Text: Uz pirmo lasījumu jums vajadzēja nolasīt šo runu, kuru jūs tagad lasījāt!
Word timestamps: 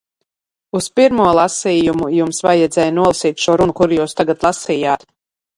Uz 0.79 0.87
pirmo 0.99 1.27
lasījumu 1.39 2.09
jums 2.21 2.41
vajadzēja 2.47 2.97
nolasīt 2.97 3.47
šo 3.47 3.59
runu, 3.63 3.79
kuru 3.81 4.01
jūs 4.01 4.21
tagad 4.23 4.49
lasījāt! 4.49 5.11